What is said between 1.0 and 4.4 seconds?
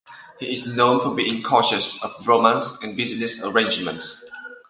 being cautious of romance and business arrangements.